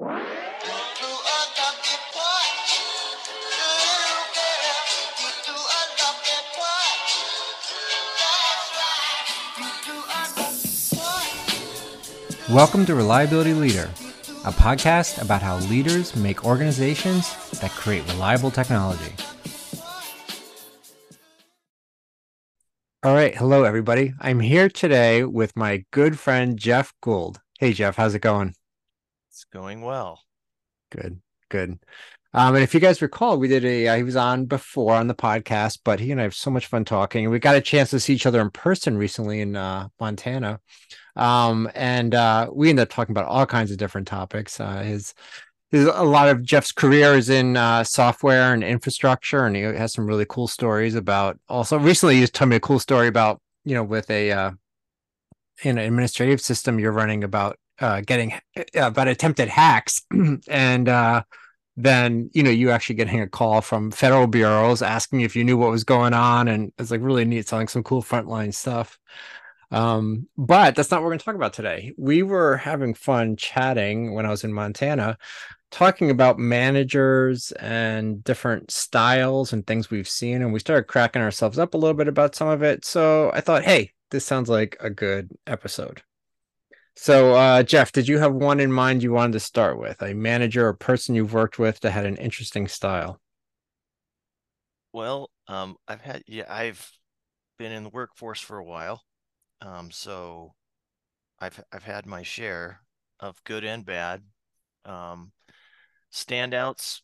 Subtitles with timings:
[0.00, 0.24] Welcome
[12.86, 13.90] to Reliability Leader,
[14.46, 19.12] a podcast about how leaders make organizations that create reliable technology.
[23.02, 24.14] All right, hello everybody.
[24.18, 27.40] I'm here today with my good friend Jeff Gould.
[27.58, 28.54] Hey Jeff, how's it going?
[29.40, 30.20] It's going well.
[30.90, 31.78] Good, good.
[32.34, 35.06] Um, and if you guys recall, we did a uh, he was on before on
[35.06, 37.88] the podcast, but he and I have so much fun talking, we got a chance
[37.90, 40.60] to see each other in person recently in uh, Montana.
[41.16, 44.60] Um, and uh, we ended up talking about all kinds of different topics.
[44.60, 45.14] Uh, his,
[45.70, 49.94] his a lot of Jeff's career is in uh, software and infrastructure, and he has
[49.94, 51.38] some really cool stories about.
[51.48, 54.50] Also, recently he told me a cool story about you know with a uh,
[55.62, 60.02] in an administrative system you're running about uh, getting uh, about attempted hacks,
[60.48, 61.22] and uh,
[61.76, 65.56] then you know you actually getting a call from federal bureaus asking if you knew
[65.56, 68.98] what was going on, and it's like really neat, selling some cool frontline stuff.
[69.72, 71.92] Um, but that's not what we're going to talk about today.
[71.96, 75.16] We were having fun chatting when I was in Montana,
[75.70, 80.42] talking about managers and different styles and things we've seen.
[80.42, 82.84] And we started cracking ourselves up a little bit about some of it.
[82.84, 86.02] So I thought, hey, this sounds like a good episode.
[87.02, 90.02] So, uh, Jeff, did you have one in mind you wanted to start with?
[90.02, 93.18] A manager or person you've worked with that had an interesting style?
[94.92, 96.92] Well, um, I've had, yeah, I've
[97.58, 99.02] been in the workforce for a while.
[99.62, 100.52] Um, so
[101.38, 102.82] I've I've had my share
[103.18, 104.22] of good and bad.
[104.84, 105.32] Um,
[106.12, 107.00] standouts.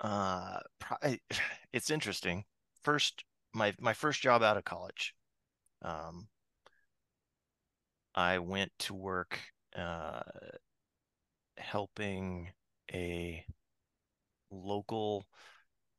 [0.00, 0.58] Uh,
[1.72, 2.44] it's interesting.
[2.82, 5.14] First, my my first job out of college.
[5.80, 6.28] Um,
[8.14, 9.38] I went to work
[9.76, 10.20] uh,
[11.56, 12.50] helping
[12.92, 13.44] a
[14.50, 15.26] local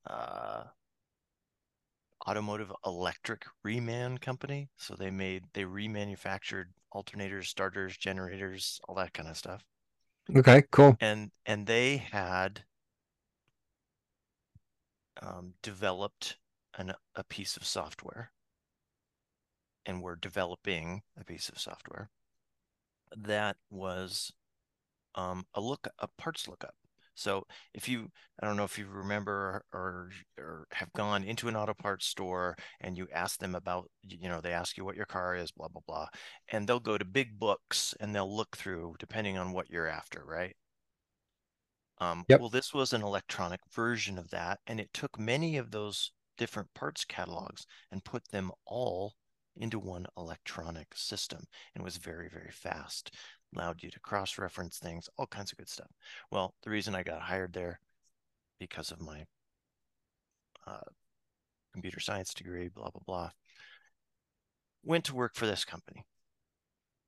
[0.07, 0.63] uh,
[2.27, 4.69] automotive electric reman company.
[4.77, 9.63] So they made they remanufactured alternators, starters, generators, all that kind of stuff.
[10.35, 10.97] Okay, cool.
[10.99, 12.63] And and they had
[15.21, 16.37] um, developed
[16.77, 18.31] an, a piece of software,
[19.89, 22.09] and were developing a piece of software
[23.17, 24.31] that was
[25.15, 26.75] um, a look a parts lookup.
[27.15, 28.09] So if you,
[28.41, 32.55] I don't know if you remember or or have gone into an auto parts store
[32.79, 35.67] and you ask them about, you know, they ask you what your car is, blah
[35.67, 36.07] blah blah,
[36.49, 40.23] and they'll go to big books and they'll look through depending on what you're after,
[40.25, 40.55] right?
[41.99, 42.39] Um, yep.
[42.39, 46.73] Well, this was an electronic version of that, and it took many of those different
[46.73, 49.15] parts catalogs and put them all
[49.57, 51.43] into one electronic system
[51.75, 53.11] and was very very fast
[53.55, 55.89] allowed you to cross reference things, all kinds of good stuff.
[56.31, 57.79] Well, the reason I got hired there
[58.59, 59.25] because of my
[60.67, 60.81] uh,
[61.73, 63.29] computer science degree, blah, blah, blah,
[64.83, 66.05] went to work for this company.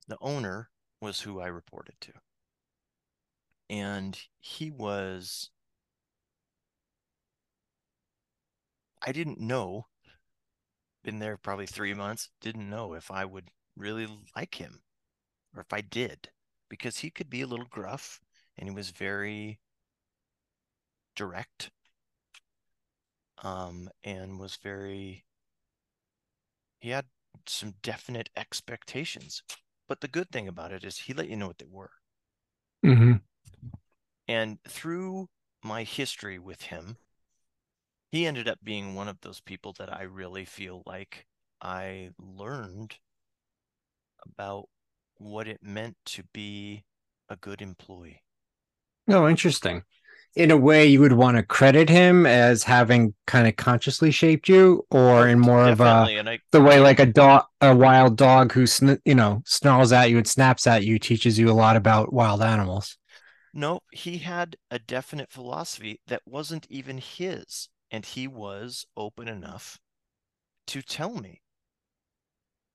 [0.07, 0.69] The owner
[0.99, 2.11] was who I reported to.
[3.69, 5.49] And he was,
[9.01, 9.87] I didn't know,
[11.03, 14.81] been there probably three months, didn't know if I would really like him
[15.55, 16.29] or if I did,
[16.69, 18.19] because he could be a little gruff
[18.57, 19.59] and he was very
[21.15, 21.71] direct
[23.43, 25.25] um, and was very,
[26.79, 27.05] he had
[27.47, 29.43] some definite expectations.
[29.87, 31.91] But the good thing about it is he let you know what they were.
[32.85, 33.13] Mm-hmm.
[34.27, 35.27] And through
[35.63, 36.97] my history with him,
[38.11, 41.27] he ended up being one of those people that I really feel like
[41.61, 42.99] I learned
[44.25, 44.67] about
[45.17, 46.83] what it meant to be
[47.29, 48.23] a good employee.
[49.07, 49.83] Oh, interesting.
[50.35, 54.47] In a way, you would want to credit him as having kind of consciously shaped
[54.47, 55.69] you, or in more Definitely.
[55.69, 58.65] of a I, the way like a dog, a wild dog who
[59.05, 62.41] you know snarls at you and snaps at you teaches you a lot about wild
[62.41, 62.97] animals.
[63.53, 69.79] No, he had a definite philosophy that wasn't even his, and he was open enough
[70.67, 71.41] to tell me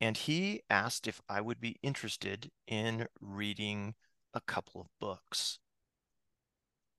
[0.01, 3.95] and he asked if I would be interested in reading
[4.35, 5.59] a couple of books.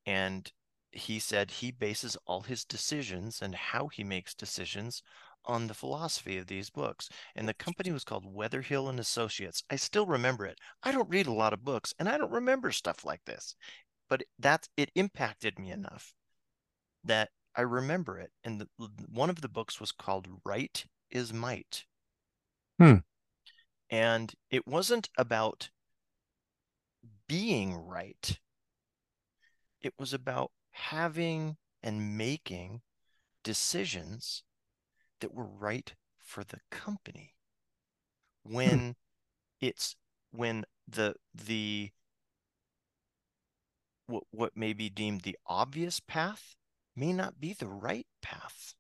[0.05, 0.51] And
[0.91, 5.03] he said he bases all his decisions and how he makes decisions
[5.45, 7.09] on the philosophy of these books.
[7.35, 9.63] And the company was called Weatherhill and Associates.
[9.69, 10.57] I still remember it.
[10.81, 13.55] I don't read a lot of books and I don't remember stuff like this.
[14.09, 16.13] But that's it impacted me enough
[17.03, 18.31] that I remember it.
[18.43, 18.67] And the,
[19.11, 21.85] one of the books was called Right is Might
[22.79, 22.97] Hmm.
[23.89, 25.69] And it wasn't about
[27.27, 28.39] being right.
[29.81, 32.81] It was about having and making
[33.43, 34.43] decisions
[35.21, 37.33] that were right for the company.
[38.43, 38.91] When hmm.
[39.61, 39.95] it's
[40.31, 41.91] when the the
[44.05, 46.55] what what may be deemed the obvious path
[46.97, 48.73] may not be the right path.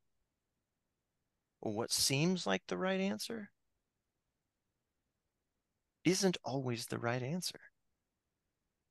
[1.61, 3.49] Or what seems like the right answer
[6.03, 7.59] isn't always the right answer.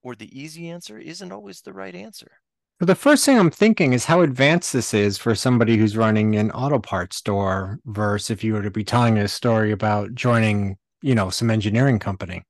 [0.03, 2.31] Or the easy answer isn't always the right answer.
[2.79, 6.51] The first thing i'm thinking is how advanced this is for somebody who's running an
[6.51, 11.15] auto parts store versus if you were to be telling a story about joining you
[11.15, 12.43] know some engineering company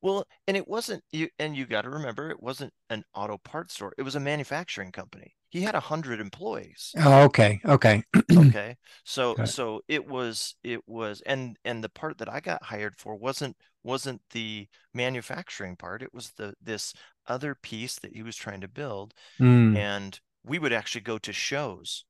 [0.00, 3.74] well, and it wasn't you, and you got to remember, it wasn't an auto parts
[3.74, 3.92] store.
[3.98, 5.34] It was a manufacturing company.
[5.50, 6.92] He had a hundred employees.
[6.98, 8.02] Oh, okay, okay,
[8.32, 8.76] okay.
[9.04, 9.46] So, it.
[9.48, 13.56] so it was, it was, and and the part that I got hired for wasn't
[13.82, 16.02] wasn't the manufacturing part.
[16.02, 16.92] It was the this
[17.26, 19.76] other piece that he was trying to build, mm.
[19.76, 22.04] and we would actually go to shows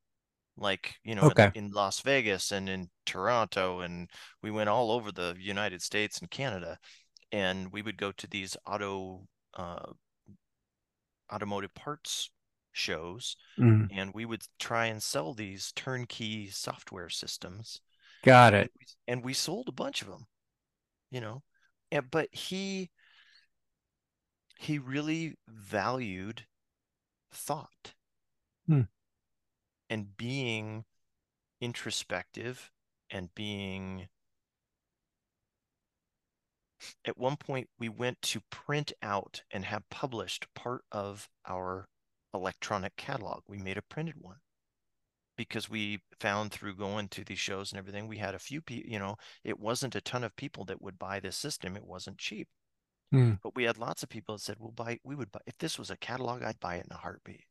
[0.60, 1.50] like you know okay.
[1.54, 4.10] in, in, Las Vegas and in Toronto and
[4.42, 6.78] we went all over the United States and Canada
[7.32, 9.92] and we would go to these auto uh,
[11.32, 12.30] automotive parts
[12.72, 13.88] shows mm.
[13.92, 17.80] and we would try and sell these turnkey software systems
[18.24, 18.70] got it
[19.06, 20.26] and we sold a bunch of them
[21.10, 21.42] you know
[21.90, 22.90] and, but he
[24.58, 26.44] he really valued
[27.32, 27.94] thought
[28.68, 28.86] mm.
[29.90, 30.84] and being
[31.60, 32.70] introspective
[33.10, 34.08] and being
[37.04, 41.88] at one point we went to print out and have published part of our
[42.34, 43.42] electronic catalog.
[43.48, 44.36] We made a printed one
[45.36, 48.90] because we found through going to these shows and everything, we had a few people,
[48.90, 51.76] you know, it wasn't a ton of people that would buy this system.
[51.76, 52.48] It wasn't cheap.
[53.14, 53.38] Mm.
[53.42, 55.78] But we had lots of people that said, we'll buy, we would buy, if this
[55.78, 57.44] was a catalog, I'd buy it in a heartbeat.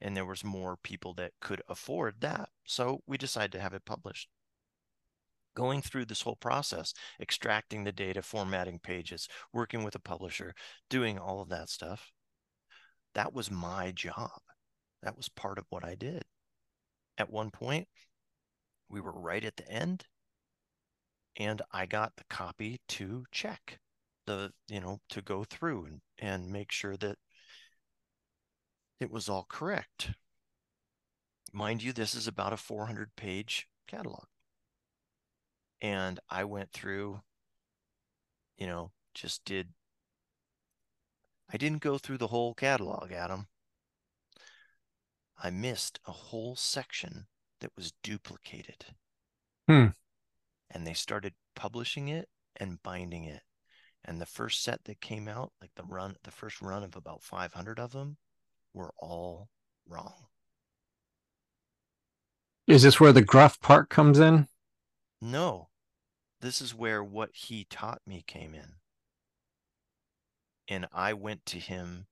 [0.00, 2.50] And there was more people that could afford that.
[2.66, 4.28] So we decided to have it published
[5.56, 10.54] going through this whole process, extracting the data, formatting pages, working with a publisher,
[10.88, 12.12] doing all of that stuff.
[13.14, 14.38] That was my job.
[15.02, 16.22] That was part of what I did.
[17.18, 17.88] At one point,
[18.88, 20.04] we were right at the end,
[21.36, 23.80] and I got the copy to check
[24.26, 27.16] the, you know, to go through and, and make sure that
[29.00, 30.10] it was all correct.
[31.52, 34.26] Mind you, this is about a 400 page catalog
[35.80, 37.20] and I went through,
[38.56, 39.68] you know, just did.
[41.52, 43.46] I didn't go through the whole catalog, Adam.
[45.42, 47.26] I missed a whole section
[47.60, 48.86] that was duplicated.
[49.68, 49.88] Hmm.
[50.70, 53.42] And they started publishing it and binding it.
[54.04, 57.22] And the first set that came out, like the run, the first run of about
[57.22, 58.16] 500 of them,
[58.72, 59.48] were all
[59.88, 60.26] wrong.
[62.66, 64.48] Is this where the gruff part comes in?
[65.20, 65.70] No,
[66.40, 68.74] this is where what he taught me came in.
[70.68, 72.06] And I went to him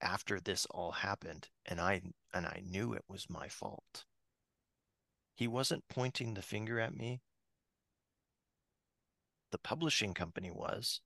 [0.00, 2.02] after this all happened and I
[2.32, 4.04] and I knew it was my fault.
[5.34, 7.20] He wasn't pointing the finger at me.
[9.50, 11.00] The publishing company was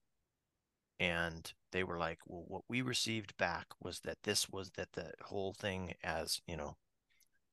[0.99, 5.15] and they were like, "Well, what we received back was that this was that the
[5.23, 6.77] whole thing as, you know,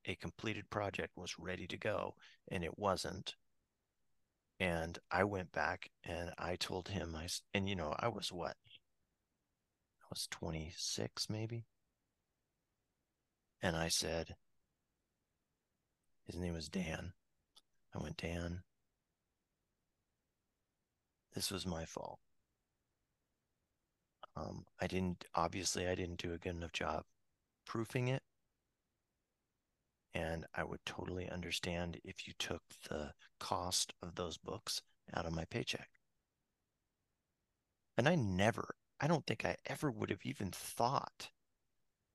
[0.06, 2.16] a completed project was ready to go
[2.50, 3.36] and it wasn't.
[4.60, 8.58] And i went back and i told him i and you know i was what?
[10.02, 11.66] I was 26 maybe?
[13.62, 14.36] And i said
[16.26, 17.14] his name was dan.
[17.94, 18.64] I went dan
[21.34, 22.20] this was my fault.
[24.36, 27.04] Um, i didn't obviously i didn't do a good enough job
[27.66, 28.24] proofing it
[30.14, 34.82] and I would totally understand if you took the cost of those books
[35.14, 35.90] out of my paycheck.
[37.98, 41.30] And I never, I don't think I ever would have even thought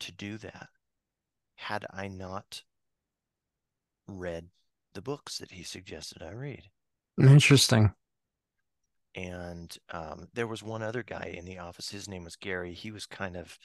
[0.00, 0.68] to do that
[1.56, 2.62] had I not
[4.06, 4.48] read
[4.94, 6.64] the books that he suggested I read.
[7.18, 7.92] Interesting.
[9.14, 11.90] And um, there was one other guy in the office.
[11.90, 12.74] His name was Gary.
[12.74, 13.56] He was kind of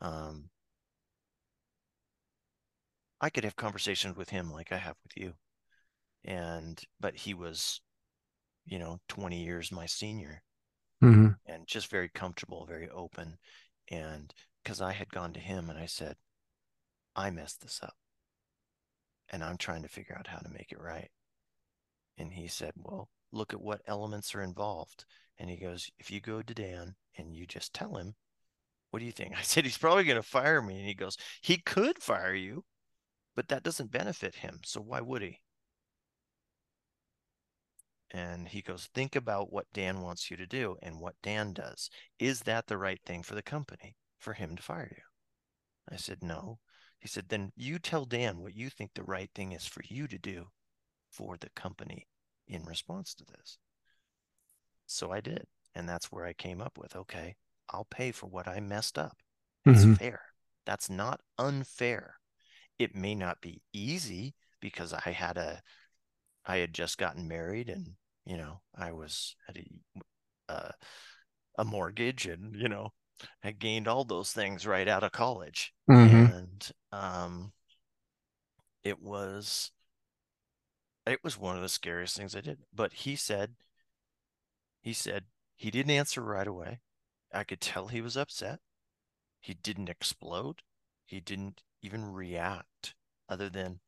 [0.00, 0.50] um,
[3.22, 5.32] I could have conversations with him like I have with you.
[6.24, 7.80] And but he was,
[8.66, 10.42] you know, 20 years my senior.
[11.02, 11.28] Mm-hmm.
[11.46, 13.38] And just very comfortable, very open.
[13.90, 16.16] And because I had gone to him and I said,
[17.16, 17.94] I messed this up.
[19.30, 21.10] And I'm trying to figure out how to make it right.
[22.18, 25.04] And he said, Well, look at what elements are involved.
[25.38, 28.14] And he goes, if you go to Dan and you just tell him,
[28.90, 29.34] what do you think?
[29.38, 30.78] I said, he's probably going to fire me.
[30.78, 32.64] And he goes, he could fire you,
[33.34, 34.60] but that doesn't benefit him.
[34.64, 35.40] So why would he?
[38.10, 41.88] And he goes, think about what Dan wants you to do and what Dan does.
[42.18, 45.02] Is that the right thing for the company for him to fire you?
[45.90, 46.58] I said, no.
[47.00, 50.06] He said, then you tell Dan what you think the right thing is for you
[50.08, 50.46] to do
[51.10, 52.06] for the company
[52.46, 53.58] in response to this.
[54.86, 55.46] So I did.
[55.74, 57.34] And that's where I came up with okay,
[57.70, 59.16] I'll pay for what I messed up.
[59.64, 59.94] It's mm-hmm.
[59.94, 60.20] fair.
[60.66, 62.16] That's not unfair.
[62.82, 65.62] It may not be easy because I had a
[66.44, 67.90] I had just gotten married and
[68.24, 69.66] you know I was at a
[70.48, 70.72] uh,
[71.58, 72.92] a mortgage and you know
[73.44, 75.72] I gained all those things right out of college.
[75.90, 76.32] Mm-hmm.
[76.32, 77.52] and um
[78.82, 79.70] it was
[81.06, 82.58] it was one of the scariest things I did.
[82.74, 83.54] But he said
[84.80, 85.24] he said
[85.54, 86.80] he didn't answer right away.
[87.32, 88.58] I could tell he was upset.
[89.40, 90.62] He didn't explode.
[91.04, 92.94] He didn't even react
[93.28, 93.80] other than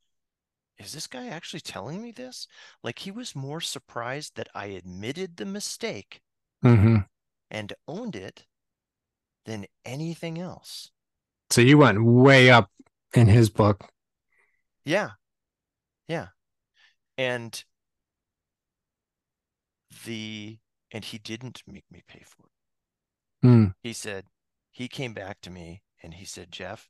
[0.78, 2.48] is this guy actually telling me this?
[2.82, 6.20] Like he was more surprised that I admitted the mistake
[6.64, 6.98] mm-hmm.
[7.50, 8.46] and owned it
[9.46, 10.90] than anything else.
[11.50, 12.70] So you went way up
[13.14, 13.88] in his book.
[14.84, 15.10] Yeah.
[16.08, 16.28] Yeah.
[17.16, 17.62] And
[20.04, 20.58] the
[20.90, 23.46] and he didn't make me pay for it.
[23.46, 23.74] Mm.
[23.82, 24.24] He said
[24.70, 26.88] he came back to me and he said, "Jeff,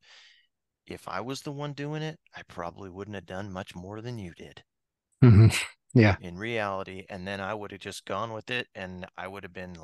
[0.86, 4.18] if I was the one doing it, I probably wouldn't have done much more than
[4.18, 4.62] you did.
[5.22, 5.48] Mm-hmm.
[5.94, 6.16] Yeah.
[6.20, 9.52] In reality, and then I would have just gone with it, and I would have
[9.52, 9.76] been,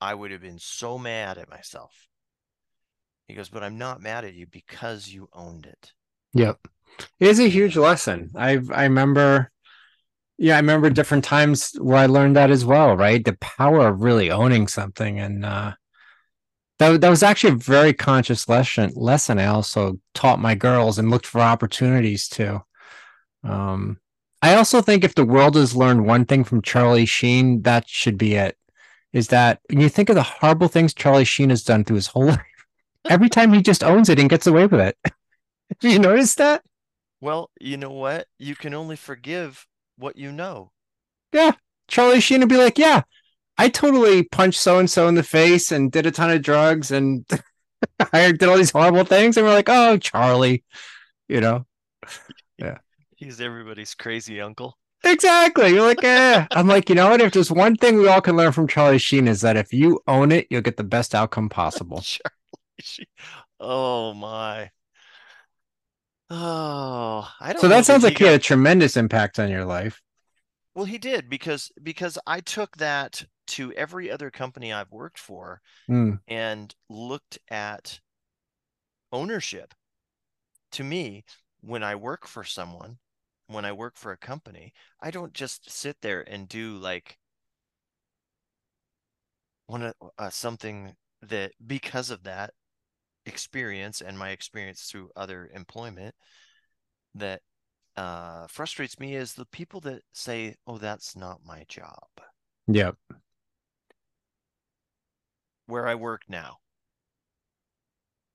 [0.00, 2.06] I would have been so mad at myself.
[3.26, 5.92] He goes, but I'm not mad at you because you owned it.
[6.34, 6.68] Yep.
[7.18, 8.30] It is a huge lesson.
[8.36, 9.50] I I remember
[10.38, 13.24] yeah, I remember different times where I learned that as well, right?
[13.24, 15.72] The power of really owning something and uh
[16.78, 21.10] that, that was actually a very conscious lesson lesson i also taught my girls and
[21.10, 22.62] looked for opportunities to.
[23.44, 23.98] Um,
[24.42, 28.18] i also think if the world has learned one thing from charlie sheen that should
[28.18, 28.56] be it
[29.12, 32.08] is that when you think of the horrible things charlie sheen has done through his
[32.08, 32.40] whole life
[33.08, 34.96] every time he just owns it and gets away with it.
[35.04, 36.62] Have you notice that?
[37.20, 38.26] Well you know what?
[38.38, 39.66] You can only forgive
[39.96, 40.72] what you know.
[41.32, 41.52] Yeah.
[41.88, 43.02] Charlie sheen would be like yeah
[43.58, 46.90] I totally punched so and so in the face and did a ton of drugs
[46.90, 47.24] and
[48.12, 49.36] I did all these horrible things.
[49.36, 50.64] And we're like, oh, Charlie,
[51.28, 51.66] you know?
[52.58, 52.78] Yeah.
[53.16, 54.76] He's everybody's crazy uncle.
[55.04, 55.70] Exactly.
[55.70, 56.46] You're like, eh.
[56.52, 57.20] I'm like, you know what?
[57.20, 60.00] If there's one thing we all can learn from Charlie Sheen is that if you
[60.06, 62.00] own it, you'll get the best outcome possible.
[62.02, 62.30] Charlie
[62.80, 63.06] Sheen.
[63.58, 64.70] Oh my.
[66.28, 67.60] Oh, I don't.
[67.60, 68.32] So that sounds like he got...
[68.32, 70.02] had a tremendous impact on your life.
[70.74, 75.60] Well, he did because because I took that to every other company I've worked for
[75.88, 76.18] mm.
[76.28, 78.00] and looked at
[79.12, 79.74] ownership.
[80.72, 81.24] To me,
[81.60, 82.98] when I work for someone,
[83.46, 87.18] when I work for a company, I don't just sit there and do like
[89.66, 92.52] one uh, something that because of that
[93.24, 96.14] experience and my experience through other employment
[97.14, 97.40] that
[97.96, 102.08] uh, frustrates me is the people that say, "Oh, that's not my job."
[102.68, 102.96] Yep
[105.66, 106.58] where I work now.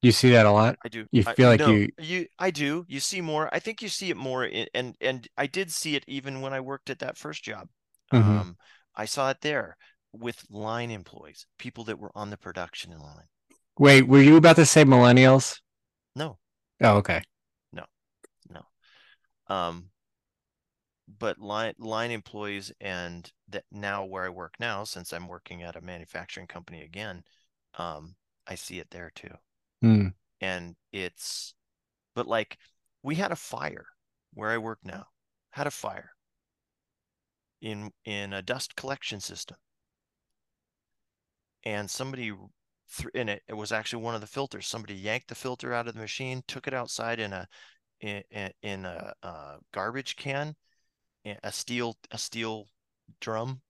[0.02, 0.78] You see that a lot.
[0.84, 1.06] I do.
[1.12, 1.90] You feel I, like no, you.
[2.00, 2.86] You, I do.
[2.88, 3.50] You see more.
[3.54, 6.54] I think you see it more, in, and and I did see it even when
[6.54, 7.68] I worked at that first job.
[8.12, 8.38] Mm-hmm.
[8.38, 8.58] Um,
[8.96, 9.78] I saw it there
[10.12, 13.28] with line employees, people that were on the production line.
[13.78, 15.60] Wait, were you about to say millennials?
[16.16, 16.38] No.
[16.82, 17.22] Oh, okay.
[17.72, 17.86] No,
[18.50, 19.56] no.
[19.56, 19.90] Um,
[21.08, 25.76] but line line employees and that now where I work now, since I'm working at
[25.76, 27.24] a manufacturing company again,
[27.78, 28.16] um,
[28.48, 29.34] I see it there too.
[29.84, 30.14] Mm.
[30.40, 31.54] And it's,
[32.16, 32.58] but like
[33.04, 33.86] we had a fire
[34.34, 35.08] where I work now,
[35.52, 36.12] had a fire
[37.62, 39.58] in in a dust collection system,
[41.64, 42.32] and somebody
[42.96, 44.68] th- in it, it was actually one of the filters.
[44.68, 47.48] Somebody yanked the filter out of the machine, took it outside in a
[48.00, 48.24] in,
[48.64, 50.56] in a, a garbage can
[51.26, 52.68] a steel a steel
[53.20, 53.62] drum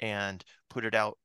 [0.00, 1.18] and put it out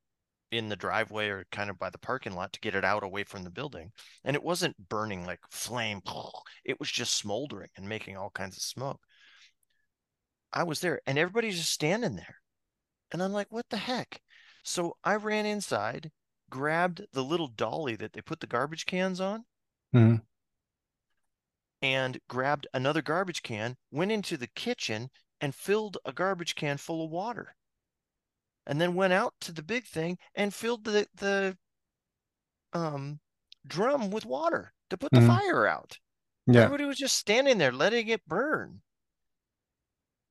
[0.52, 3.24] in the driveway or kind of by the parking lot to get it out away
[3.24, 3.92] from the building.
[4.24, 6.02] And it wasn't burning like flame.
[6.64, 9.02] It was just smoldering and making all kinds of smoke.
[10.54, 12.38] I was there and everybody's just standing there.
[13.12, 14.22] And I'm like, what the heck?
[14.64, 16.12] So I ran inside,
[16.50, 19.44] grabbed the little dolly that they put the garbage cans on,
[19.94, 20.16] mm-hmm.
[21.82, 25.10] and grabbed another garbage can, went into the kitchen
[25.44, 27.56] and filled a garbage can full of water.
[28.66, 31.58] and then went out to the big thing and filled the the
[32.74, 33.20] um
[33.68, 35.28] drum with water to put the Mhm.
[35.28, 36.00] fire out.
[36.48, 36.62] Yeah.
[36.64, 38.82] Everybody was just standing there letting it burn.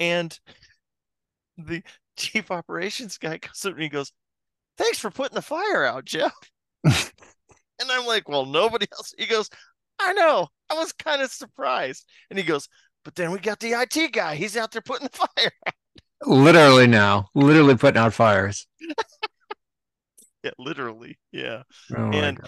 [0.01, 0.39] And
[1.57, 1.83] the
[2.17, 4.13] chief operations guy comes up and he goes,
[4.79, 6.35] Thanks for putting the fire out, Jeff.
[6.85, 9.15] and I'm like, Well, nobody else.
[9.19, 9.49] He goes,
[9.99, 10.49] I know.
[10.71, 12.09] I was kind of surprised.
[12.31, 12.69] And he goes,
[13.05, 14.35] But then we got the IT guy.
[14.37, 15.75] He's out there putting the fire out.
[16.25, 18.67] Literally now, literally putting out fires.
[20.43, 21.19] Yeah, literally.
[21.33, 21.63] Yeah.
[21.97, 22.41] Oh And-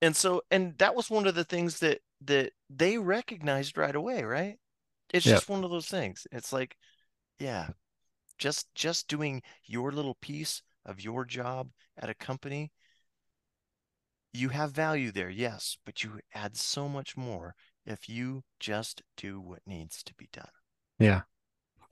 [0.00, 4.22] And so, and that was one of the things that that they recognized right away,
[4.22, 4.56] right?
[5.12, 5.34] It's Yep.
[5.36, 6.26] just one of those things.
[6.32, 6.76] It's like,
[7.40, 7.70] yeah,
[8.38, 12.70] just just doing your little piece of your job at a company,
[14.32, 17.54] you have value there, yes, but you add so much more
[17.88, 20.44] if you just do what needs to be done.
[20.98, 21.22] Yeah.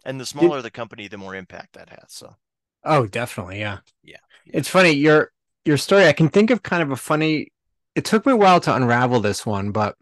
[0.04, 2.08] And the smaller the company, the more impact that has.
[2.08, 2.36] So,
[2.84, 3.58] Oh, definitely.
[3.58, 3.78] Yeah.
[4.04, 4.52] Yeah, yeah.
[4.58, 4.92] It's funny.
[4.92, 5.32] Your
[5.64, 6.06] your story.
[6.06, 7.52] I can think of kind of a funny.
[7.96, 9.96] It took me a while to unravel this one, but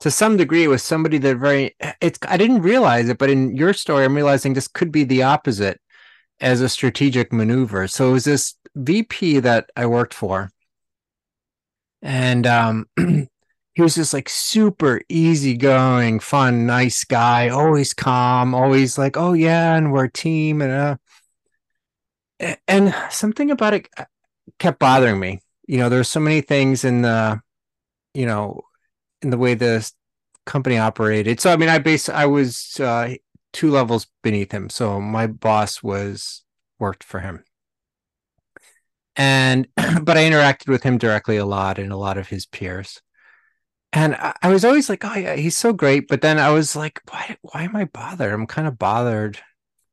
[0.00, 1.74] to some degree, it was somebody that very.
[2.00, 2.20] It's.
[2.28, 5.80] I didn't realize it, but in your story, I'm realizing this could be the opposite
[6.40, 7.88] as a strategic maneuver.
[7.88, 10.50] So it was this VP that I worked for,
[12.02, 12.86] and um,
[13.74, 19.76] he was just like super easygoing, fun, nice guy, always calm, always like, oh yeah,
[19.76, 20.98] and we're a team, and
[22.40, 24.04] uh, and something about it uh,
[24.58, 25.40] kept bothering me.
[25.66, 27.40] You know, there's so many things in the,
[28.14, 28.62] you know,
[29.22, 29.90] in the way the
[30.44, 31.40] company operated.
[31.40, 33.14] So I mean, I base I was uh,
[33.54, 36.44] two levels beneath him, so my boss was
[36.78, 37.42] worked for him,
[39.16, 43.00] and but I interacted with him directly a lot and a lot of his peers.
[43.92, 46.08] And I, I was always like, oh yeah, he's so great.
[46.08, 48.32] But then I was like, why why am I bothered?
[48.32, 49.38] I'm kind of bothered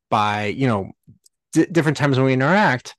[0.09, 0.91] by, you know,
[1.53, 2.95] d- different times when we interact.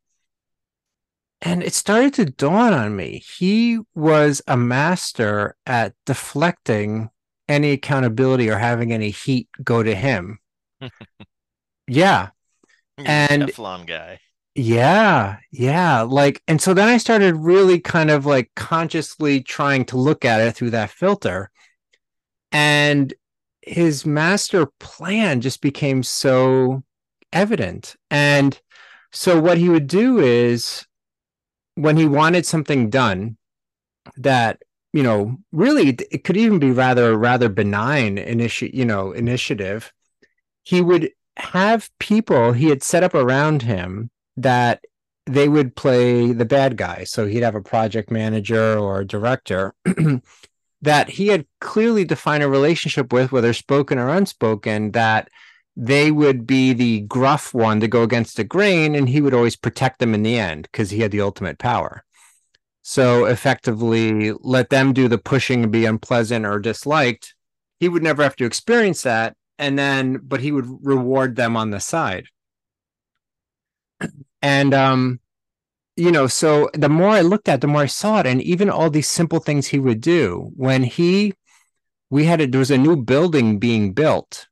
[1.42, 3.22] And it started to dawn on me.
[3.38, 7.08] He was a master at deflecting
[7.48, 10.38] any accountability or having any heat go to him.
[11.88, 12.30] yeah.
[12.98, 14.20] And- Teflon guy.
[14.54, 16.02] Yeah, yeah.
[16.02, 20.40] Like, and so then I started really kind of like consciously trying to look at
[20.40, 21.50] it through that filter.
[22.52, 23.14] And
[23.62, 26.82] his master plan just became so
[27.32, 27.96] evident.
[28.10, 28.58] And
[29.12, 30.86] so what he would do is
[31.76, 33.36] when he wanted something done
[34.16, 39.92] that, you know, really it- could even be rather rather benign initi- you know, initiative,
[40.64, 44.10] he would have people he had set up around him
[44.42, 44.84] that
[45.26, 47.04] they would play the bad guy.
[47.04, 49.74] So he'd have a project manager or director
[50.82, 55.28] that he had clearly defined a relationship with, whether spoken or unspoken, that
[55.76, 59.56] they would be the gruff one to go against the grain, and he would always
[59.56, 62.04] protect them in the end because he had the ultimate power.
[62.82, 67.34] So effectively, let them do the pushing and be unpleasant or disliked.
[67.78, 69.36] He would never have to experience that.
[69.58, 72.26] And then, but he would reward them on the side
[74.42, 75.20] and um
[75.96, 78.70] you know so the more i looked at the more i saw it and even
[78.70, 81.34] all these simple things he would do when he
[82.10, 84.48] we had a, there was a new building being built.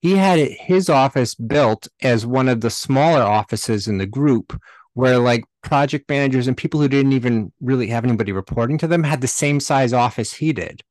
[0.00, 4.58] He had his office built as one of the smaller offices in the group
[4.94, 9.02] where like project managers and people who didn't even really have anybody reporting to them
[9.02, 10.82] had the same size office he did.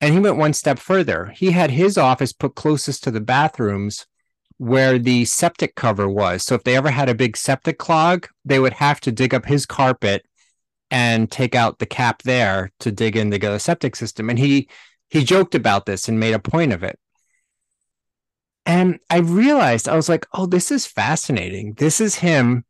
[0.00, 1.32] And he went one step further.
[1.36, 4.06] He had his office put closest to the bathrooms
[4.62, 6.44] where the septic cover was.
[6.44, 9.44] So if they ever had a big septic clog, they would have to dig up
[9.44, 10.24] his carpet
[10.88, 14.30] and take out the cap there to dig into the septic system.
[14.30, 14.68] And he
[15.10, 16.96] he joked about this and made a point of it.
[18.64, 21.74] And I realized I was like, oh, this is fascinating.
[21.74, 22.64] This is him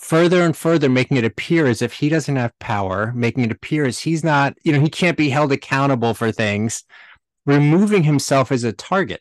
[0.00, 3.86] further and further making it appear as if he doesn't have power, making it appear
[3.86, 6.82] as he's not, you know, he can't be held accountable for things,
[7.44, 9.20] removing himself as a target.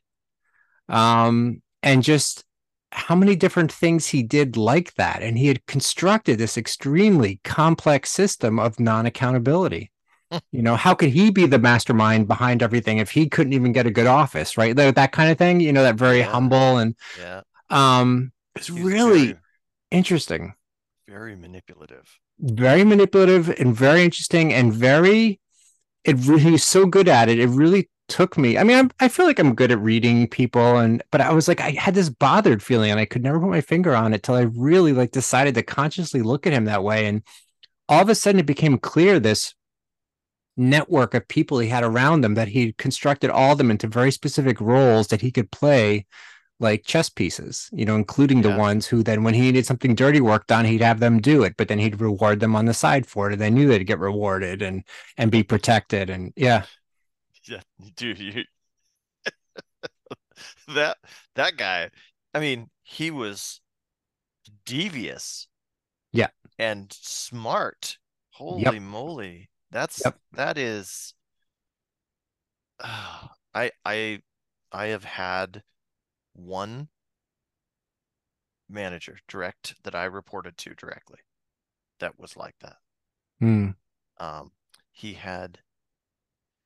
[0.89, 2.45] Um, and just
[2.93, 5.23] how many different things he did like that.
[5.23, 9.91] And he had constructed this extremely complex system of non accountability.
[10.51, 13.87] you know, how could he be the mastermind behind everything if he couldn't even get
[13.87, 14.75] a good office, right?
[14.75, 16.23] That, that kind of thing, you know, that very Yeah.
[16.23, 17.41] humble and Yeah.
[17.69, 19.39] um it's He's really very,
[19.91, 20.53] interesting.
[21.07, 22.19] very manipulative.
[22.39, 25.39] Very manipulative and very interesting and very
[26.05, 27.39] it really he's so good at it.
[27.39, 28.57] It really took me.
[28.57, 31.47] I mean, I'm, I feel like I'm good at reading people, and but I was
[31.47, 34.23] like, I had this bothered feeling, and I could never put my finger on it
[34.23, 37.23] till I really like decided to consciously look at him that way, and
[37.89, 39.53] all of a sudden it became clear this
[40.57, 44.11] network of people he had around him that he constructed all of them into very
[44.11, 46.05] specific roles that he could play
[46.59, 50.21] like chess pieces, you know, including the ones who then, when he needed something dirty
[50.21, 53.05] work done, he'd have them do it, but then he'd reward them on the side
[53.05, 54.83] for it, and they knew they'd get rewarded and
[55.17, 56.65] and be protected, and yeah, Yeah,
[57.95, 58.43] dude, you
[60.75, 60.97] that
[61.35, 61.89] that guy.
[62.33, 63.61] I mean, he was
[64.65, 65.47] devious.
[66.11, 66.29] Yeah.
[66.57, 67.97] And smart.
[68.31, 69.49] Holy moly.
[69.71, 70.19] That's Yep.
[70.33, 71.13] that is
[72.79, 74.21] Ah, I I
[74.71, 75.63] I have had
[76.33, 76.89] one
[78.69, 81.19] manager direct that I reported to directly
[81.99, 82.77] that was like that.
[83.39, 83.69] Hmm.
[84.17, 84.51] Um,
[84.91, 85.59] he had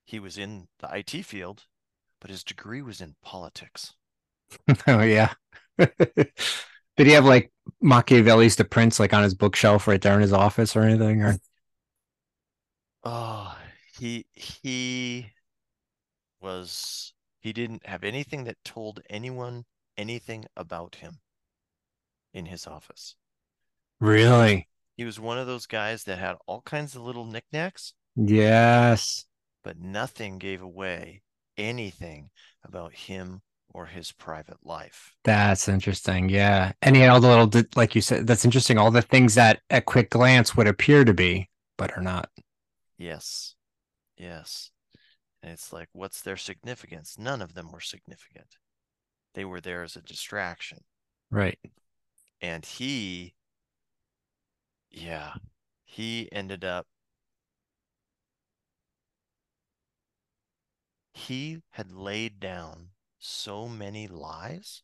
[0.10, 1.68] he was in the IT field,
[2.20, 3.96] but his degree was in politics.
[4.88, 5.34] oh yeah.
[5.78, 10.34] Did he have like Machiavelli's The Prince like on his bookshelf right there in his
[10.34, 11.22] office or anything?
[11.24, 11.38] Or
[13.04, 13.58] Oh,
[13.98, 15.34] he he
[16.42, 19.64] was he didn't have anything that told anyone
[19.96, 21.22] anything about him
[22.34, 23.16] in his office.
[24.00, 24.68] really?
[24.98, 29.26] He was one of those guys that had all kinds of little knickknacks, Yes.
[29.64, 31.22] But nothing gave away
[31.58, 32.30] anything
[32.64, 33.42] about him
[33.74, 35.14] or his private life.
[35.24, 36.30] That's interesting.
[36.30, 36.72] Yeah.
[36.82, 38.78] And he had all the little, like you said, that's interesting.
[38.78, 42.30] All the things that at quick glance would appear to be, but are not.
[42.98, 43.56] Yes.
[44.18, 44.72] Yes.
[45.44, 47.16] And it's like, what's their significance?
[47.18, 48.58] None of them were significant.
[49.36, 50.80] They were there as a distraction.
[51.30, 51.60] Right.
[52.42, 53.36] And he,
[54.90, 55.34] yeah,
[55.86, 56.88] he ended up,
[61.14, 64.84] he had laid down so many lies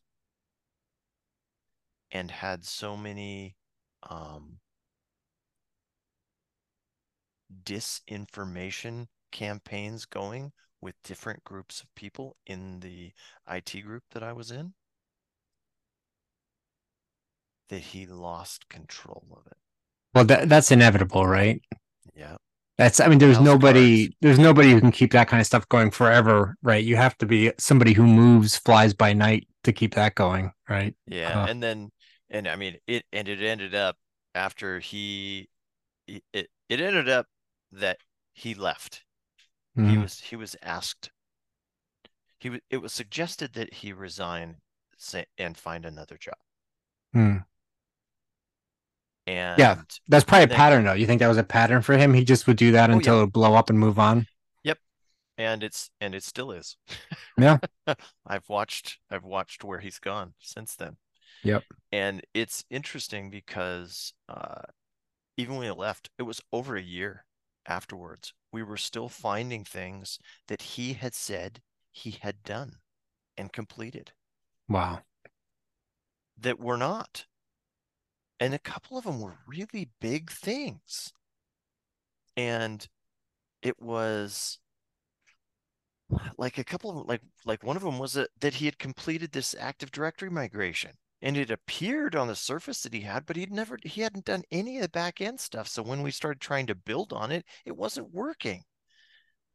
[2.10, 3.56] and had so many
[4.08, 4.58] um,
[7.64, 13.12] disinformation campaigns going with different groups of people in the
[13.50, 14.74] IT group that I was in
[17.68, 19.56] that he lost control of it.
[20.14, 21.60] Well, that, that's inevitable, right?
[22.78, 24.16] That's, I mean, there's nobody, cards.
[24.20, 26.84] there's nobody who can keep that kind of stuff going forever, right?
[26.84, 30.94] You have to be somebody who moves, flies by night to keep that going, right?
[31.06, 31.46] Yeah, Uh.
[31.46, 31.90] and then
[32.30, 33.96] and I mean it and it ended up
[34.34, 35.48] after he
[36.06, 37.28] he- it it ended up
[37.72, 37.98] that
[38.34, 39.04] he left.
[39.76, 40.02] He Mhm.
[40.02, 41.10] was he was asked
[42.38, 44.62] he was it was suggested that he resign
[45.36, 46.38] and find another job.
[47.12, 47.38] Hmm.
[49.26, 50.92] And yeah, That's probably a Then- pattern, though.
[50.92, 52.14] You think that was a pattern for him?
[52.14, 52.96] He just would do that Oh, yeah.
[52.98, 54.26] until it would blow up and move on.
[54.62, 54.78] Yep.
[55.36, 56.76] And it's and it still is.
[57.38, 57.58] Yeah.
[58.26, 60.96] I've watched I've watched where he's gone since then.
[61.42, 61.64] Yep.
[61.92, 64.62] And it's interesting because uh
[65.36, 67.26] even when he left, it was over a year
[67.66, 68.32] afterwards.
[68.52, 71.60] We were still finding things that he had said
[71.90, 72.76] he had done
[73.36, 74.12] and completed
[74.68, 75.00] Wow.
[76.38, 77.26] that were not.
[78.38, 81.12] And a couple of them were really big things.
[82.36, 82.86] And
[83.62, 84.58] it was
[86.38, 89.32] like a couple of like like one of them was that that he had completed
[89.32, 90.92] this Active Directory migration.
[91.22, 94.42] And it appeared on the surface that he had, but he'd never he hadn't done
[94.50, 95.68] any of the back end stuff.
[95.68, 98.62] So when we started trying to build on it, it wasn't working.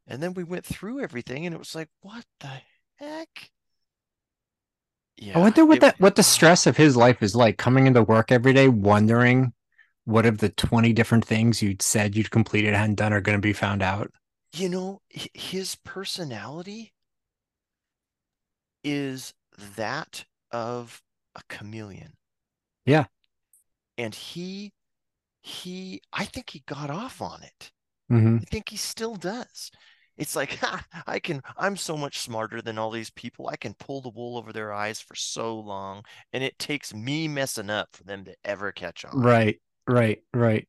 [0.08, 2.62] And then we went through everything and it was like, what the
[2.96, 3.52] heck?
[5.22, 5.38] Yeah.
[5.38, 8.04] I wonder what it- that what the stress of his life is like coming into
[8.04, 9.54] work every day, wondering
[10.06, 13.42] what of the 20 different things you'd said you'd completed hadn't done are going to
[13.42, 14.12] be found out.
[14.54, 16.94] you know his personality
[18.84, 19.34] is
[19.78, 21.02] that of
[21.36, 22.14] a chameleon
[22.86, 23.06] Yeah.
[23.98, 24.74] and he
[25.42, 27.72] he i think he got off on it
[28.10, 29.72] hmm i think he still does
[30.18, 33.74] it's like ha, i can i'm so much smarter than all these people i can
[33.76, 37.90] pull the wool over their eyes for so long and it takes me messing up
[37.94, 40.68] for them to ever catch on Right, right, right.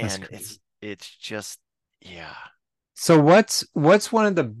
[0.00, 0.30] That's and crazy.
[0.32, 1.58] it's it's just
[2.00, 2.34] yeah
[2.94, 4.54] So what's what's one of the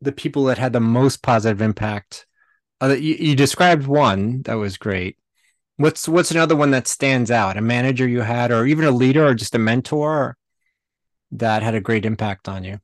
[0.00, 2.26] the people that had the most positive impact?
[2.82, 5.18] Uh, you, you described one that was great.
[5.76, 7.56] What's what's another one that stands out?
[7.56, 10.36] A manager you had, or even a leader, or just a mentor
[11.32, 12.80] that had a great impact on you.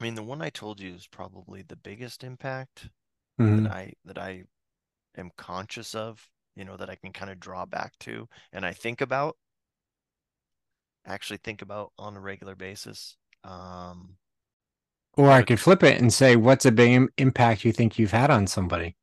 [0.00, 2.88] I mean the one i told you is probably the biggest impact
[3.38, 3.66] Mhm.
[3.66, 4.44] that I that I
[5.16, 8.72] am conscious of, you know, that I can kind of draw back to and I
[8.74, 9.36] think about
[11.04, 13.16] actually think about on a regular basis.
[13.44, 14.16] Um
[15.14, 18.30] Or I could flip it and say, what's a big impact you think you've had
[18.30, 18.94] on somebody?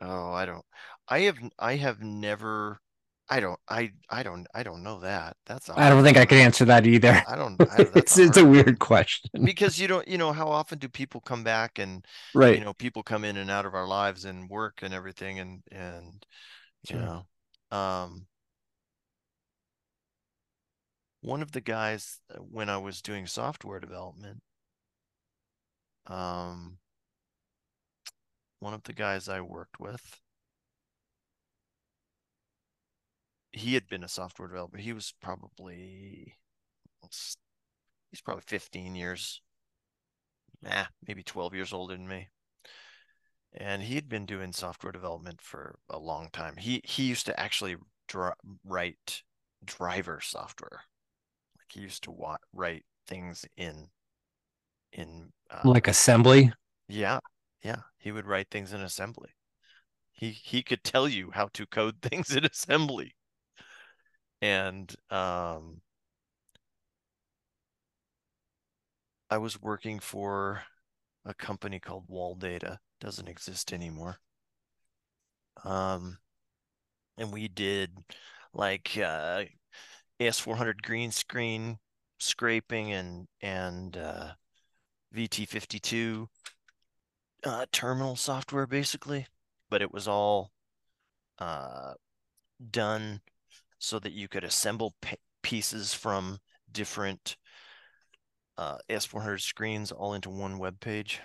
[0.00, 0.64] oh, I don't
[1.08, 2.80] I have I have never
[3.28, 5.36] I don't I I don't I don't know that.
[5.46, 7.22] That's I don't think I could answer that either.
[7.26, 9.30] I don't I, it's it's a weird question.
[9.44, 12.56] Because you don't you know how often do people come back and right.
[12.56, 15.62] you know people come in and out of our lives and work and everything and
[15.72, 16.24] and
[16.88, 17.26] you know
[17.76, 18.26] um
[21.22, 24.40] one of the guys uh, when I was doing software development
[26.06, 26.78] um
[28.60, 30.20] one of the guys I worked with
[33.56, 34.76] he had been a software developer.
[34.76, 36.36] He was probably
[38.10, 39.40] he's probably 15 years,
[40.62, 42.28] nah, maybe 12 years older than me.
[43.54, 46.56] And he had been doing software development for a long time.
[46.58, 47.76] He he used to actually
[48.62, 49.22] write
[49.64, 50.82] driver software.
[51.56, 53.88] Like he used to wa- write things in
[54.92, 56.52] in uh, like assembly.
[56.88, 57.20] Yeah,
[57.62, 59.30] yeah, he would write things in assembly.
[60.12, 63.15] He he could tell you how to code things in assembly
[64.42, 65.80] and um,
[69.30, 70.62] I was working for
[71.24, 72.78] a company called Wall Data.
[73.00, 74.18] Doesn't exist anymore.
[75.64, 76.18] Um,
[77.18, 77.90] and we did
[78.52, 79.44] like uh,
[80.20, 81.78] AS400 green screen
[82.18, 84.32] scraping and and uh,
[85.14, 86.26] VT52
[87.44, 89.26] uh, terminal software basically,
[89.70, 90.50] but it was all
[91.38, 91.94] uh,
[92.70, 93.20] done
[93.78, 94.94] so that you could assemble
[95.42, 96.38] pieces from
[96.72, 97.36] different
[98.58, 101.20] uh, AS400 screens all into one web page.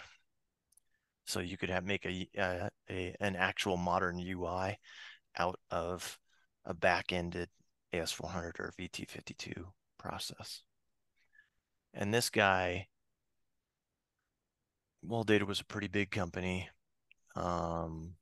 [1.25, 4.77] So you could have make a, a, a an actual modern UI
[5.37, 6.19] out of
[6.65, 7.49] a back-ended
[7.93, 9.63] AS400 or VT52
[9.97, 10.63] process.
[11.93, 12.87] And this guy,
[15.03, 16.69] Wall Data was a pretty big company,
[17.35, 18.13] um,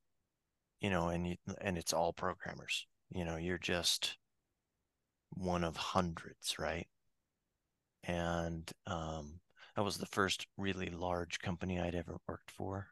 [0.80, 2.88] you know, and you, and it's all programmers.
[3.12, 4.18] You know, you're just
[5.32, 6.88] one of hundreds, right?
[8.04, 9.40] And um,
[9.76, 12.88] that was the first really large company I'd ever worked for.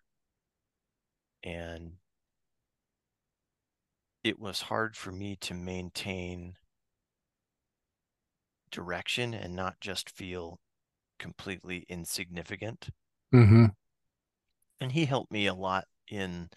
[1.43, 1.93] And
[4.23, 6.55] it was hard for me to maintain
[8.71, 10.59] direction and not just feel
[11.19, 12.89] completely insignificant.
[13.33, 13.65] Mm-hmm.
[14.79, 16.49] And he helped me a lot in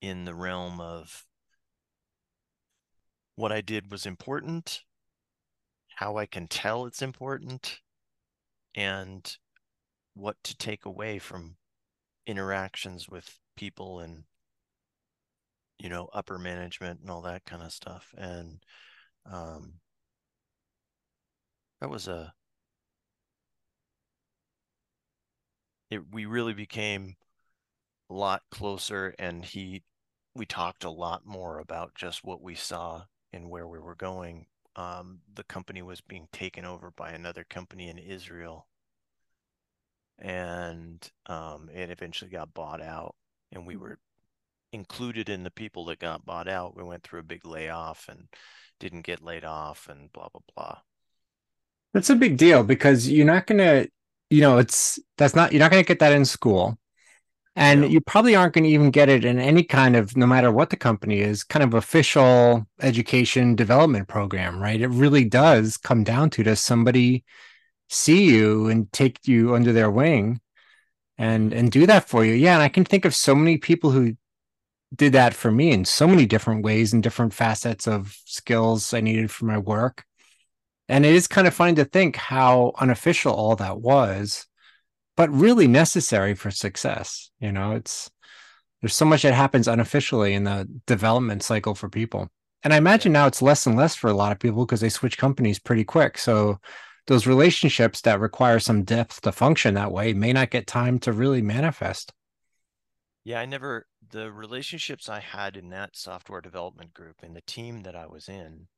[0.00, 1.24] in the realm of
[3.40, 4.82] what I did was important
[5.96, 7.80] how I can tell it's important
[8.74, 9.36] and
[10.14, 11.56] what to take away from
[12.26, 14.24] interactions with people and
[15.78, 18.14] you know upper management and all that kind of stuff.
[18.18, 18.62] And
[19.24, 19.80] um
[21.80, 22.34] that was a
[25.90, 27.16] it we really became
[28.10, 29.82] a lot closer and he
[30.34, 34.46] we talked a lot more about just what we saw and where we were going
[34.76, 38.66] um, the company was being taken over by another company in Israel,
[40.18, 43.14] and um, it eventually got bought out,
[43.52, 43.98] and we were
[44.72, 46.76] included in the people that got bought out.
[46.76, 48.28] We went through a big layoff and
[48.78, 50.78] didn't get laid off, and blah blah blah.
[51.92, 53.86] That's a big deal because you're not gonna,
[54.30, 56.78] you know, it's that's not you're not gonna get that in school.
[57.56, 57.88] And yeah.
[57.88, 60.70] you probably aren't going to even get it in any kind of, no matter what
[60.70, 64.80] the company is, kind of official education development program, right?
[64.80, 67.24] It really does come down to does somebody
[67.88, 70.40] see you and take you under their wing
[71.18, 72.32] and and do that for you?
[72.32, 74.16] Yeah, and I can think of so many people who
[74.94, 79.00] did that for me in so many different ways and different facets of skills I
[79.00, 80.04] needed for my work.
[80.88, 84.46] And it is kind of funny to think how unofficial all that was
[85.20, 87.30] but really necessary for success.
[87.40, 88.10] You know, it's
[88.80, 92.30] there's so much that happens unofficially in the development cycle for people.
[92.62, 94.88] And I imagine now it's less and less for a lot of people because they
[94.88, 96.16] switch companies pretty quick.
[96.16, 96.58] So
[97.06, 101.12] those relationships that require some depth to function that way may not get time to
[101.12, 102.14] really manifest.
[103.22, 107.82] Yeah, I never the relationships I had in that software development group and the team
[107.82, 108.68] that I was in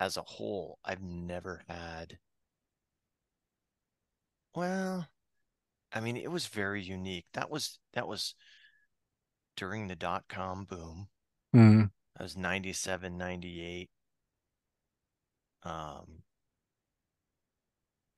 [0.00, 2.16] as a whole, I've never had
[4.56, 5.06] well,
[5.96, 7.24] I mean, it was very unique.
[7.32, 8.34] That was that was
[9.56, 11.08] during the dot com boom.
[11.54, 11.90] Mm.
[12.16, 13.88] That was 97, 98.
[15.62, 16.22] Um,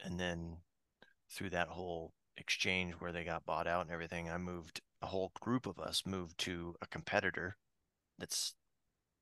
[0.04, 0.56] and then
[1.30, 5.30] through that whole exchange where they got bought out and everything, I moved a whole
[5.40, 7.56] group of us moved to a competitor
[8.18, 8.56] that's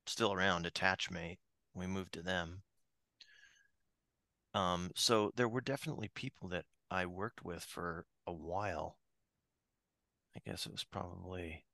[0.06, 1.36] still around, Attachmate.
[1.74, 2.62] We moved to them.
[4.54, 8.98] Um, so there were definitely people that I worked with for a while.
[10.36, 11.64] I guess it was probably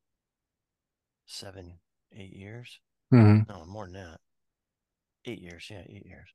[1.27, 1.81] seven,
[2.13, 2.79] eight years.
[3.13, 3.51] Mm-hmm.
[3.51, 4.21] No, more than that.
[5.25, 5.67] eight years.
[5.71, 6.29] Yeah, eight years.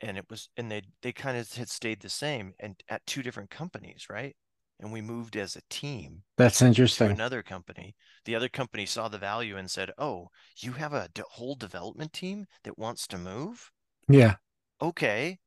[0.00, 3.22] And it was, and they they kind of had stayed the same, and at two
[3.22, 4.36] different companies, right?
[4.80, 7.10] And we moved as a team That's interesting.
[7.10, 7.94] another company.
[8.24, 12.46] The other company saw the value and said, "Oh, you have a whole development team
[12.64, 13.70] that wants to move?
[14.08, 14.36] Yeah.
[14.80, 15.38] Okay,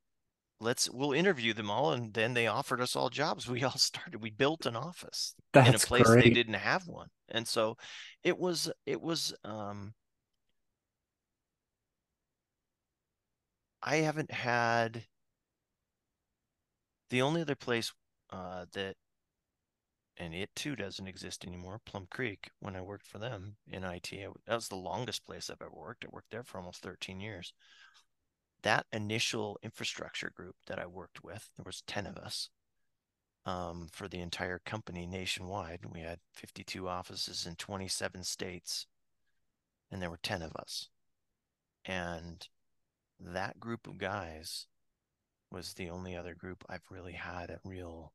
[0.61, 3.47] let's we'll interview them all." And then they offered us all jobs.
[3.49, 4.21] We all started.
[4.21, 7.77] We built an office in a That's place they didn't have one, and so
[8.23, 9.93] it was it was um
[13.83, 15.05] I haven't had
[17.09, 17.91] the only other place
[18.29, 18.95] uh, that,
[20.17, 24.11] and it too doesn't exist anymore, Plum Creek, when I worked for them in IT.
[24.45, 26.05] That was the longest place I've ever worked.
[26.05, 27.53] I worked there for almost 13 years.
[28.63, 32.49] That initial infrastructure group that I worked with, there was 10 of us
[33.45, 35.85] um, for the entire company nationwide.
[35.85, 38.87] We had 52 offices in 27 states,
[39.91, 40.89] and there were 10 of us.
[41.85, 42.47] And
[43.19, 44.67] that group of guys
[45.51, 48.13] was the only other group I've really had a real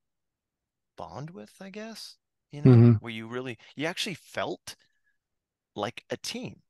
[0.97, 2.17] bond with, I guess.
[2.53, 3.01] You know, Mhm.
[3.01, 4.77] where you really you actually felt
[5.75, 6.63] like a team.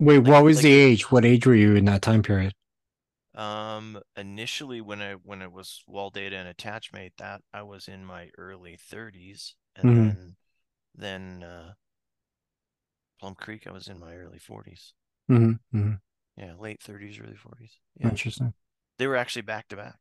[0.00, 1.10] Wait, Like- what was like- the age?
[1.10, 2.54] What age were you in that time period?
[3.34, 8.04] Um, initially when I when it was Wall Data and Attachmate, that I was in
[8.04, 9.94] my early 30s, and Mhm.
[10.14, 10.36] then
[10.94, 11.74] then uh,
[13.20, 14.94] Plum Creek, I was in my early 40s.
[15.28, 15.94] hmm hmm
[16.36, 17.78] Yeah, late 30s, early 40s.
[17.96, 18.54] Yeah, Interesting.
[18.98, 19.98] they were actually back to back.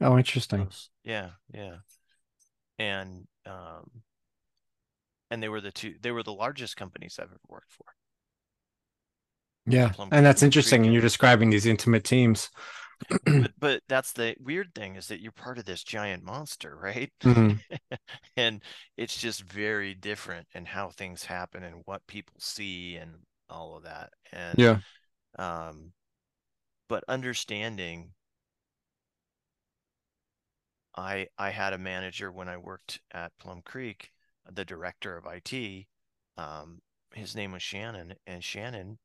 [0.00, 0.62] Oh, interesting.
[0.62, 0.90] Close.
[1.02, 1.80] Yeah, yeah.
[2.78, 4.04] And um
[5.30, 7.96] and they were the two they were the largest companies I've ever worked for.
[9.66, 9.92] Yeah.
[10.10, 10.84] And that's interesting.
[10.84, 12.50] And you're describing these intimate teams.
[13.40, 17.12] But but that's the weird thing is that you're part of this giant monster, right?
[17.24, 17.60] Mhm.
[18.36, 18.62] And
[18.96, 23.14] it's just very different in how things happen and what people see and
[23.48, 24.12] all of that.
[24.32, 24.78] And Yeah.
[25.38, 25.92] um
[26.88, 28.14] but understanding
[30.96, 34.12] I I had a manager when I worked at Plum Creek,
[34.48, 35.88] the director of IT.
[36.36, 36.80] Um,
[37.12, 39.00] his name was Shannon, and Shannon,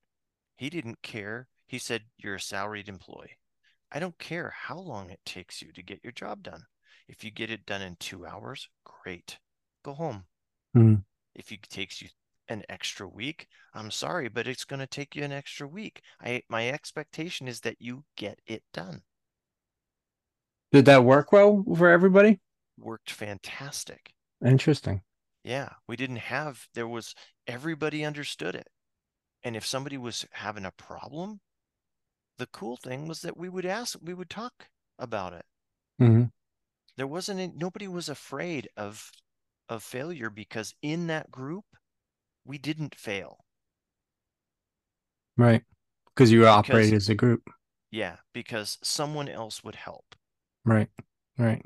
[0.55, 1.47] he didn't care.
[1.67, 3.37] He said, "You're a salaried employee.
[3.91, 6.65] I don't care how long it takes you to get your job done.
[7.07, 9.39] If you get it done in two hours, great.
[9.83, 10.25] Go home.
[10.75, 11.03] Mhm.
[11.33, 12.09] If it takes you
[12.47, 16.01] an extra week, I'm sorry, but it's going to take you an extra week.
[16.19, 19.03] I my expectation is that you get it done."
[20.71, 22.39] Did that work well for everybody?
[22.77, 24.13] Worked fantastic.
[24.43, 25.01] Interesting.
[25.43, 27.15] Yeah, we didn't have, there was,
[27.47, 28.67] everybody understood it.
[29.45, 31.39] And if somebody was having a problem,
[32.37, 35.45] the cool thing was that we would ask, we would talk about it.
[35.99, 36.25] hmm
[36.97, 39.09] There wasn't, any, nobody was afraid of,
[39.69, 41.77] of failure because in that group,
[42.45, 43.45] we didn't fail.
[45.37, 45.63] Right.
[46.13, 47.43] Because you operated as a group.
[47.89, 50.15] Yeah, because someone else would help.
[50.65, 50.89] Right.
[51.37, 51.65] Right.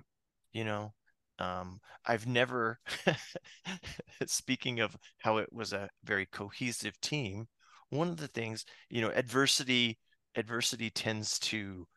[0.54, 0.94] you know
[1.40, 2.80] um i've never
[4.26, 7.48] speaking of how it was a very cohesive team
[7.90, 9.98] one of the things you know adversity
[10.36, 11.88] adversity tends to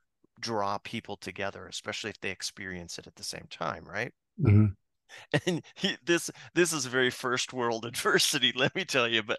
[0.40, 4.12] draw people together especially if they experience it at the same time right?
[4.40, 4.66] Hmm
[5.46, 9.38] and he, this this is very first world adversity let me tell you but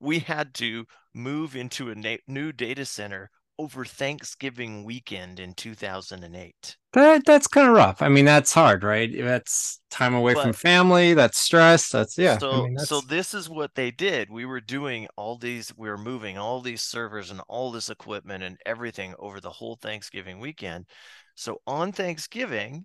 [0.00, 6.76] we had to move into a na- new data center over thanksgiving weekend in 2008
[6.92, 8.00] That that's kind of rough.
[8.00, 9.10] I mean, that's hard, right?
[9.16, 11.14] That's time away from family.
[11.14, 11.90] That's stress.
[11.90, 12.38] That's yeah.
[12.38, 14.30] So I mean, so this is what they did.
[14.30, 18.44] We were doing all these, we were moving all these servers and all this equipment
[18.44, 20.86] and everything over the whole Thanksgiving weekend.
[21.34, 22.84] So on Thanksgiving,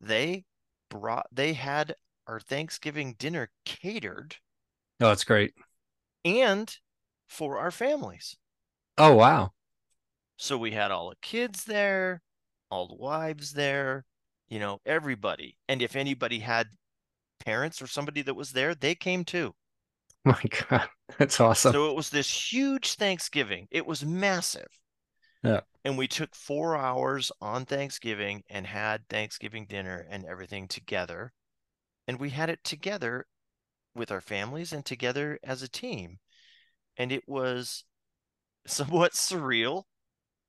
[0.00, 0.44] they
[0.90, 1.94] brought they had
[2.26, 4.36] our Thanksgiving dinner catered
[5.00, 5.54] oh, that's great.
[6.24, 6.74] and
[7.26, 8.36] for our families.
[8.96, 9.52] Oh wow.
[10.38, 12.22] So we had all the kids there,
[12.70, 14.04] all the wives there,
[14.48, 15.58] you know, everybody.
[15.68, 16.68] And if anybody had
[17.40, 19.52] parents or somebody that was there, they came too.
[20.24, 21.72] My God, that's awesome.
[21.72, 23.66] So it was this huge Thanksgiving.
[23.70, 24.68] It was massive.
[25.42, 25.60] Yeah.
[25.84, 31.32] And we took four hours on Thanksgiving and had Thanksgiving dinner and everything together.
[32.06, 33.26] And we had it together
[33.94, 36.18] with our families and together as a team.
[36.96, 37.84] And it was
[38.66, 39.84] somewhat surreal,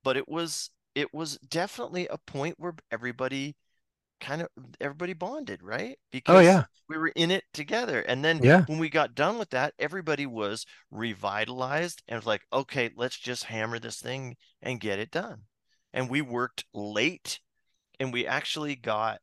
[0.03, 3.55] but it was it was definitely a point where everybody
[4.21, 4.49] kind of
[4.81, 5.97] everybody bonded, right?
[6.27, 6.65] Oh, because oh yeah.
[6.89, 8.01] we were in it together.
[8.01, 8.65] And then Yeah.
[8.65, 13.45] when we got done with that, everybody was revitalized and was like, okay, let's just
[13.45, 15.43] hammer this thing and get it done.
[15.93, 17.39] And we worked late
[17.99, 19.21] and we actually got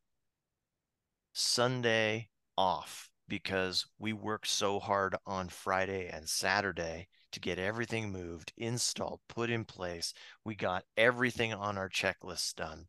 [1.31, 7.07] Sunday off because we worked so hard on Friday and Saturday
[7.37, 10.13] to get everything moved, installed, put in place.
[10.43, 12.87] We got everything on our checklists done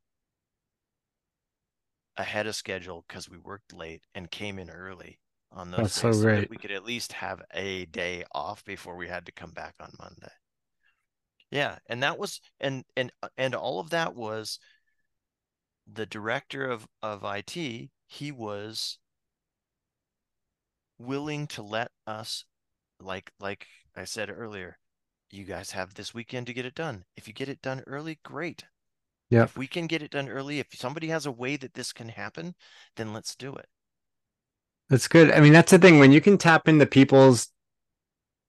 [2.18, 5.20] ahead of schedule because we worked late and came in early
[5.52, 6.50] on those That's days so so that great.
[6.50, 9.92] we could at least have a day off before we had to come back on
[9.98, 10.32] Monday.
[11.50, 14.58] Yeah, and that was and and uh, and all of that was
[15.92, 18.98] the director of of IT, he was
[20.98, 22.44] willing to let us
[23.00, 23.66] like like
[23.98, 24.78] I said earlier,
[25.30, 27.04] you guys have this weekend to get it done.
[27.16, 28.64] If you get it done early, great.
[29.30, 29.42] Yeah.
[29.42, 32.08] If we can get it done early, if somebody has a way that this can
[32.08, 32.54] happen,
[32.96, 33.66] then let's do it.
[34.88, 35.30] That's good.
[35.32, 37.48] I mean, that's the thing when you can tap into people's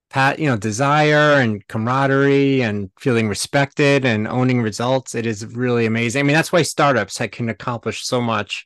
[0.09, 5.15] pat, you know, desire and camaraderie and feeling respected and owning results.
[5.15, 6.21] It is really amazing.
[6.21, 8.65] I mean, that's why startups can accomplish so much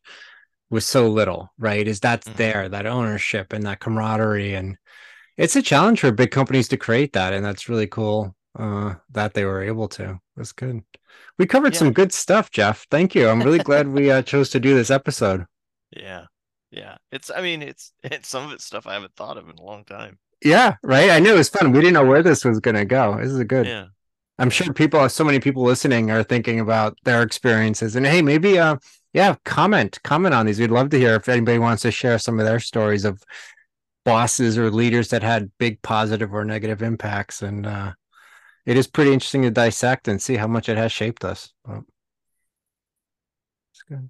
[0.69, 1.87] with so little, right?
[1.87, 2.35] Is that's Mhm.
[2.35, 4.53] there, that ownership and that camaraderie.
[4.53, 4.77] And
[5.37, 7.33] it's a challenge for big companies to create that.
[7.33, 10.19] And that's really cool uh, that they were able to.
[10.35, 10.81] That's good.
[11.37, 11.79] We covered Yeah.
[11.79, 12.85] some good stuff, Jeff.
[12.89, 13.27] Thank you.
[13.27, 15.45] I'm really glad we uh, chose to do this episode.
[15.91, 16.25] Yeah.
[16.71, 16.97] Yeah.
[17.11, 19.63] It's I mean, it's it's some of it's stuff I haven't thought of in a
[19.63, 20.17] long time.
[20.43, 21.09] Yeah, right.
[21.09, 21.71] I knew it was fun.
[21.71, 23.17] We didn't know where this was going to go.
[23.17, 23.65] This is good.
[23.65, 23.85] Yeah.
[24.39, 27.95] I'm sure people, so many people listening are thinking about their experiences.
[27.95, 28.75] And hey, maybe, uh,
[29.13, 30.59] yeah, comment, comment on these.
[30.59, 33.23] We'd love to hear if anybody wants to share some of their stories of
[34.05, 37.41] bosses or leaders that had big positive or negative impacts.
[37.41, 37.93] And uh,
[38.65, 41.53] it is pretty interesting to dissect and see how much it has shaped us.
[41.65, 41.83] But
[43.71, 44.09] it's good.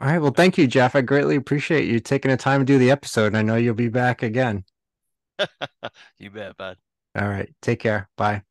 [0.00, 0.18] All right.
[0.18, 0.94] Well, thank you, Jeff.
[0.94, 3.28] I greatly appreciate you taking the time to do the episode.
[3.28, 4.64] And I know you'll be back again.
[6.18, 6.76] You bet, bud.
[7.16, 7.54] All right.
[7.62, 8.08] Take care.
[8.16, 8.42] Bye.